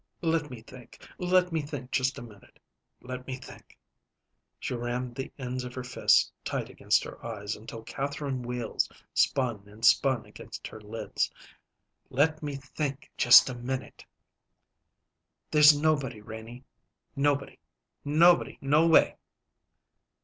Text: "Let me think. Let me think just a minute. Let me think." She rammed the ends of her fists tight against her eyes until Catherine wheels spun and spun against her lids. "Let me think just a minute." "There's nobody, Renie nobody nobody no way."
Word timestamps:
"Let 0.23 0.49
me 0.49 0.63
think. 0.63 1.07
Let 1.19 1.51
me 1.51 1.61
think 1.61 1.91
just 1.91 2.17
a 2.17 2.23
minute. 2.23 2.57
Let 3.01 3.27
me 3.27 3.35
think." 3.35 3.77
She 4.59 4.73
rammed 4.73 5.13
the 5.13 5.31
ends 5.37 5.63
of 5.63 5.75
her 5.75 5.83
fists 5.83 6.31
tight 6.43 6.71
against 6.71 7.03
her 7.03 7.23
eyes 7.23 7.55
until 7.55 7.83
Catherine 7.83 8.41
wheels 8.41 8.89
spun 9.13 9.67
and 9.67 9.85
spun 9.85 10.25
against 10.25 10.65
her 10.69 10.81
lids. 10.81 11.31
"Let 12.09 12.41
me 12.41 12.55
think 12.55 13.11
just 13.15 13.47
a 13.47 13.53
minute." 13.53 14.03
"There's 15.51 15.79
nobody, 15.79 16.19
Renie 16.19 16.63
nobody 17.15 17.59
nobody 18.03 18.57
no 18.59 18.87
way." 18.87 19.17